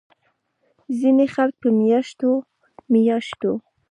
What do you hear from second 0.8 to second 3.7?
ځينې خلک پۀ مياشتو مياشتو